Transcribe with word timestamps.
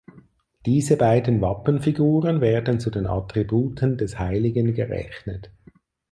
Diese 0.65 0.97
beiden 0.97 1.41
Wappenfiguren 1.41 2.41
werden 2.41 2.79
zu 2.79 2.89
den 2.89 3.05
Attributen 3.05 3.99
des 3.99 4.17
Heiligen 4.17 4.73
gerechnet. 4.73 5.51